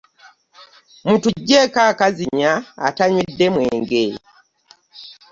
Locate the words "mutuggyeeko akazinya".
1.07-2.51